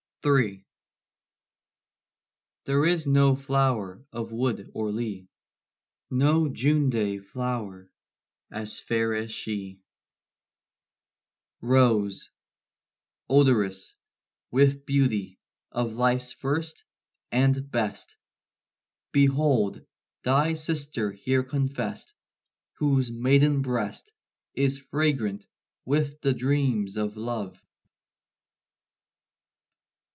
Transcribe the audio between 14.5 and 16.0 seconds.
with beauty of